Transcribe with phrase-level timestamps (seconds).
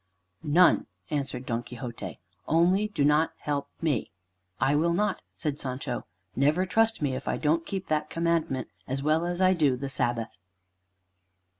[0.41, 2.17] "None," answered Don Quixote,
[2.47, 4.09] "only do not help me."
[4.59, 6.07] "I will not," said Sancho.
[6.35, 9.89] "Never trust me if I don't keep that commandment as well as I do the
[9.89, 10.39] Sabbath."